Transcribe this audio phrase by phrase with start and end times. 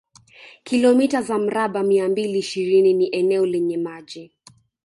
[0.63, 4.31] Kilomita za mraba mia mbili ishirini ni eneo lenye maji